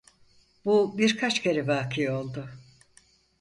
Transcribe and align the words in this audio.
Bu 0.65 0.97
birkaç 0.97 1.41
kere 1.41 1.67
vâki 1.67 2.11
oldu. 2.11 2.49